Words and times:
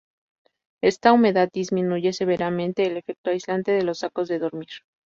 Esta 0.81 1.13
humedad 1.13 1.51
disminuye 1.53 2.11
severamente 2.11 2.87
el 2.87 2.97
efecto 2.97 3.29
aislante 3.29 3.71
de 3.71 3.83
los 3.83 3.99
sacos 3.99 4.27
de 4.29 4.39
dormir. 4.39 4.69